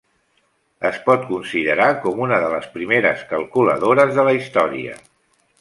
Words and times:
Es 0.89 0.95
pot 1.09 1.27
considerar 1.31 1.87
com 2.07 2.23
una 2.29 2.41
de 2.45 2.49
les 2.55 2.67
primeres 2.79 3.21
calculadores 3.35 4.19
de 4.21 4.29
la 4.31 4.37
història. 4.43 4.99